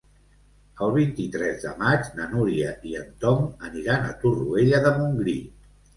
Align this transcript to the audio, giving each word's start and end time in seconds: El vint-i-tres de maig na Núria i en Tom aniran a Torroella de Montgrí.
El 0.85 0.93
vint-i-tres 0.93 1.59
de 1.67 1.73
maig 1.83 2.09
na 2.19 2.27
Núria 2.31 2.73
i 2.93 2.97
en 3.03 3.11
Tom 3.25 3.45
aniran 3.69 4.09
a 4.09 4.17
Torroella 4.25 4.81
de 4.87 4.95
Montgrí. 5.01 5.37